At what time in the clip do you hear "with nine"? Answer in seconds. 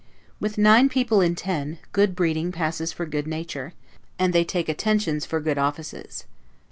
0.39-0.89